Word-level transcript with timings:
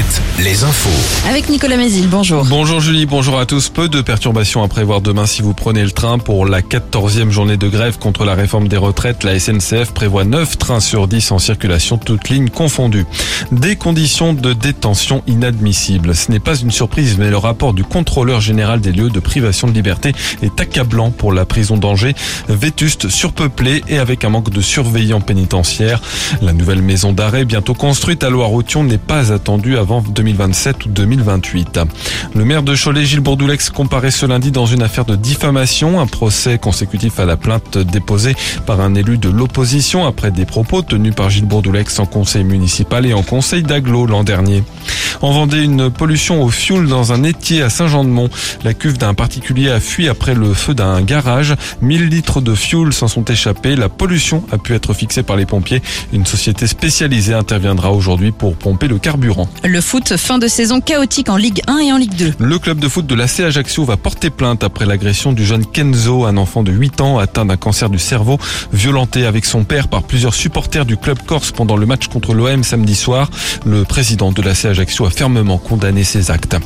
Alouette, 0.00 0.22
les 0.38 0.64
infos. 0.64 1.28
Avec 1.28 1.48
Nicolas 1.48 1.76
Mézil, 1.76 2.08
bonjour. 2.08 2.44
Bonjour 2.46 2.80
Julie, 2.80 3.06
bonjour 3.06 3.38
à 3.38 3.44
tous. 3.44 3.68
Peu 3.68 3.88
de 3.88 4.00
perturbations 4.00 4.62
à 4.62 4.68
prévoir 4.68 5.00
demain 5.00 5.26
si 5.26 5.42
vous 5.42 5.52
prenez 5.52 5.82
le 5.82 5.90
train 5.90 6.18
pour 6.18 6.46
la 6.46 6.62
14e 6.62 7.30
journée 7.30 7.56
de 7.56 7.68
grève 7.68 7.98
contre 7.98 8.24
la 8.24 8.34
réforme 8.34 8.68
des 8.68 8.76
retraites. 8.76 9.24
La 9.24 9.38
SNCF 9.38 9.92
prévoit 9.92 10.24
9 10.24 10.58
trains 10.58 10.80
sur 10.80 11.06
10 11.06 11.32
en 11.32 11.38
circulation, 11.38 11.98
toutes 11.98 12.30
lignes 12.30 12.48
confondues. 12.48 13.06
Des 13.52 13.74
conditions 13.74 14.32
de 14.32 14.52
détention 14.52 15.24
inadmissibles. 15.26 16.14
Ce 16.14 16.30
n'est 16.30 16.38
pas 16.38 16.54
une 16.54 16.70
surprise, 16.70 17.18
mais 17.18 17.30
le 17.30 17.36
rapport 17.36 17.74
du 17.74 17.82
contrôleur 17.82 18.40
général 18.40 18.80
des 18.80 18.92
lieux 18.92 19.10
de 19.10 19.18
privation 19.18 19.66
de 19.66 19.72
liberté 19.72 20.12
est 20.40 20.60
accablant 20.60 21.10
pour 21.10 21.32
la 21.32 21.44
prison 21.44 21.76
d'Angers. 21.76 22.14
Vétuste, 22.48 23.08
surpeuplée 23.08 23.82
et 23.88 23.98
avec 23.98 24.24
un 24.24 24.28
manque 24.28 24.50
de 24.50 24.60
surveillants 24.60 25.20
pénitentiaires. 25.20 26.00
La 26.42 26.52
nouvelle 26.52 26.80
maison 26.80 27.12
d'arrêt 27.12 27.44
bientôt 27.44 27.74
construite 27.74 28.22
à 28.22 28.30
Loire-Othion 28.30 28.84
n'est 28.84 28.98
pas 28.98 29.32
attendue 29.32 29.76
avant 29.78 30.00
2027 30.00 30.86
ou 30.86 30.88
2028. 30.90 31.80
Le 32.36 32.44
maire 32.44 32.62
de 32.62 32.76
Cholet, 32.76 33.04
Gilles 33.04 33.18
Bourdoulex, 33.18 33.70
comparaît 33.70 34.12
ce 34.12 34.26
lundi 34.26 34.52
dans 34.52 34.66
une 34.66 34.82
affaire 34.82 35.04
de 35.04 35.16
diffamation, 35.16 36.00
un 36.00 36.06
procès 36.06 36.58
consécutif 36.58 37.18
à 37.18 37.24
la 37.24 37.36
plainte 37.36 37.78
déposée 37.78 38.36
par 38.64 38.80
un 38.80 38.94
élu 38.94 39.18
de 39.18 39.28
l'opposition 39.28 40.06
après 40.06 40.30
des 40.30 40.44
propos 40.44 40.82
tenus 40.82 41.16
par 41.16 41.30
Gilles 41.30 41.46
Bourdoulex 41.46 41.98
en 41.98 42.06
conseil 42.06 42.44
municipal 42.44 43.06
et 43.06 43.12
en 43.12 43.22
conseil 43.22 43.39
d'Aglo 43.62 44.06
l'an 44.06 44.22
dernier. 44.22 44.62
En 45.22 45.32
Vendée, 45.32 45.62
une 45.62 45.90
pollution 45.90 46.42
au 46.42 46.48
fioul 46.48 46.88
dans 46.88 47.12
un 47.12 47.24
étier 47.24 47.60
à 47.60 47.68
Saint-Jean-de-Mont. 47.68 48.30
La 48.64 48.72
cuve 48.72 48.96
d'un 48.96 49.12
particulier 49.12 49.70
a 49.70 49.78
fui 49.78 50.08
après 50.08 50.34
le 50.34 50.54
feu 50.54 50.72
d'un 50.72 51.02
garage. 51.02 51.54
1000 51.82 52.08
litres 52.08 52.40
de 52.40 52.54
fioul 52.54 52.94
s'en 52.94 53.06
sont 53.06 53.24
échappés. 53.26 53.76
La 53.76 53.90
pollution 53.90 54.42
a 54.50 54.56
pu 54.56 54.74
être 54.74 54.94
fixée 54.94 55.22
par 55.22 55.36
les 55.36 55.44
pompiers. 55.44 55.82
Une 56.14 56.24
société 56.24 56.66
spécialisée 56.66 57.34
interviendra 57.34 57.92
aujourd'hui 57.92 58.32
pour 58.32 58.56
pomper 58.56 58.88
le 58.88 58.98
carburant. 58.98 59.46
Le 59.62 59.82
foot, 59.82 60.16
fin 60.16 60.38
de 60.38 60.48
saison 60.48 60.80
chaotique 60.80 61.28
en 61.28 61.36
Ligue 61.36 61.60
1 61.66 61.78
et 61.80 61.92
en 61.92 61.98
Ligue 61.98 62.14
2. 62.14 62.34
Le 62.38 62.58
club 62.58 62.78
de 62.78 62.88
foot 62.88 63.06
de 63.06 63.14
la 63.14 63.28
C 63.28 63.44
Ajaccio 63.44 63.84
va 63.84 63.98
porter 63.98 64.30
plainte 64.30 64.64
après 64.64 64.86
l'agression 64.86 65.32
du 65.32 65.44
jeune 65.44 65.66
Kenzo, 65.66 66.24
un 66.24 66.38
enfant 66.38 66.62
de 66.62 66.72
8 66.72 67.02
ans 67.02 67.18
atteint 67.18 67.44
d'un 67.44 67.58
cancer 67.58 67.90
du 67.90 67.98
cerveau, 67.98 68.38
violenté 68.72 69.26
avec 69.26 69.44
son 69.44 69.64
père 69.64 69.88
par 69.88 70.02
plusieurs 70.02 70.34
supporters 70.34 70.86
du 70.86 70.96
club 70.96 71.18
corse 71.26 71.52
pendant 71.52 71.76
le 71.76 71.84
match 71.84 72.08
contre 72.08 72.32
l'OM 72.32 72.64
samedi 72.64 72.94
soir. 72.94 73.28
Le 73.66 73.84
président 73.84 74.32
de 74.32 74.40
la 74.40 74.52
Ajaccio 74.64 75.06
a 75.06 75.09
fermement 75.10 75.58
condamné 75.58 76.04
ces 76.04 76.30
actes. 76.30 76.56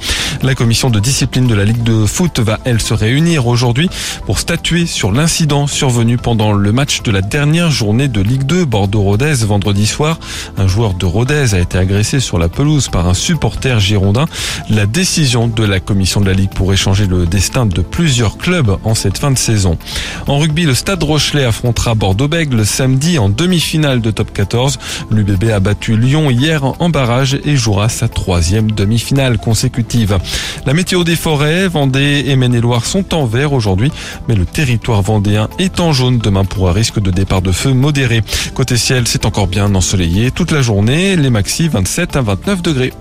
La 0.42 0.54
commission 0.54 0.90
de 0.90 1.00
discipline 1.00 1.46
de 1.46 1.54
la 1.54 1.64
Ligue 1.64 1.82
de 1.82 2.04
foot 2.04 2.38
va, 2.38 2.58
elle, 2.64 2.80
se 2.80 2.92
réunir 2.92 3.46
aujourd'hui 3.46 3.88
pour 4.26 4.38
statuer 4.38 4.84
sur 4.84 5.10
l'incident 5.10 5.66
survenu 5.66 6.18
pendant 6.18 6.52
le 6.52 6.72
match 6.72 7.02
de 7.02 7.10
la 7.10 7.22
dernière 7.22 7.70
journée 7.70 8.08
de 8.08 8.20
Ligue 8.20 8.44
2 8.44 8.64
Bordeaux-Rodez 8.66 9.36
vendredi 9.46 9.86
soir. 9.86 10.18
Un 10.58 10.66
joueur 10.66 10.94
de 10.94 11.06
Rodez 11.06 11.54
a 11.54 11.58
été 11.58 11.78
agressé 11.78 12.20
sur 12.20 12.38
la 12.38 12.48
pelouse 12.48 12.88
par 12.88 13.08
un 13.08 13.14
supporter 13.14 13.80
girondin. 13.80 14.26
La 14.68 14.86
décision 14.86 15.48
de 15.48 15.64
la 15.64 15.80
commission 15.80 16.20
de 16.20 16.26
la 16.26 16.34
Ligue 16.34 16.52
pourrait 16.52 16.76
changer 16.76 17.06
le 17.06 17.26
destin 17.26 17.64
de 17.64 17.80
plusieurs 17.80 18.36
clubs 18.36 18.76
en 18.84 18.94
cette 18.94 19.16
fin 19.18 19.30
de 19.30 19.38
saison. 19.38 19.78
En 20.26 20.38
rugby, 20.38 20.64
le 20.64 20.74
Stade 20.74 21.02
Rochelet 21.02 21.44
affrontera 21.44 21.94
Bordeaux-Bègles 21.94 22.66
samedi 22.66 23.18
en 23.18 23.28
demi-finale 23.28 24.00
de 24.02 24.10
top 24.10 24.32
14. 24.32 24.78
L'UBB 25.10 25.50
a 25.50 25.60
battu 25.60 25.96
Lyon 25.96 26.30
hier 26.30 26.62
en 26.64 26.88
barrage 26.90 27.38
et 27.44 27.56
jouera 27.56 27.88
sa 27.88 28.08
troisième 28.08 28.33
demi-finale 28.40 29.38
consécutive. 29.38 30.18
La 30.66 30.74
météo 30.74 31.04
des 31.04 31.16
forêts, 31.16 31.68
Vendée 31.68 32.24
et 32.26 32.36
Maine-et-Loire 32.36 32.84
sont 32.84 33.14
en 33.14 33.26
vert 33.26 33.52
aujourd'hui, 33.52 33.90
mais 34.28 34.34
le 34.34 34.44
territoire 34.44 35.02
vendéen 35.02 35.48
est 35.58 35.80
en 35.80 35.92
jaune 35.92 36.18
demain 36.18 36.44
pour 36.44 36.68
un 36.68 36.72
risque 36.72 37.00
de 37.00 37.10
départ 37.10 37.42
de 37.42 37.52
feu 37.52 37.72
modéré. 37.72 38.22
Côté 38.54 38.76
ciel, 38.76 39.06
c'est 39.06 39.26
encore 39.26 39.46
bien 39.46 39.74
ensoleillé 39.74 40.30
toute 40.30 40.50
la 40.50 40.62
journée, 40.62 41.16
les 41.16 41.30
maxi 41.30 41.68
27 41.68 42.16
à 42.16 42.22
29 42.22 42.62
degrés. 42.62 42.92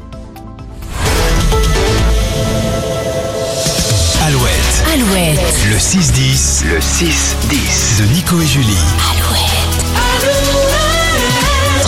Alouette, 4.26 4.84
Alouette. 4.94 5.40
le 5.70 5.78
6-10, 5.78 6.64
le 6.66 6.80
6-10 6.80 8.00
de 8.00 8.14
Nico 8.14 8.42
et 8.42 8.48
Julie. 8.48 8.78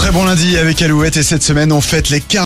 Très 0.06 0.12
bon 0.12 0.26
lundi 0.26 0.56
avec 0.58 0.82
Alouette 0.84 1.18
et 1.18 1.24
cette 1.24 1.42
semaine 1.42 1.72
on 1.72 1.82
fête 1.82 2.10
les 2.10 2.22
40 2.22 2.44